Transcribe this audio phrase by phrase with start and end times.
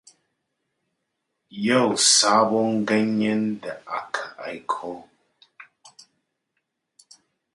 [1.65, 4.91] Yau sabon ganyen da aka aiko.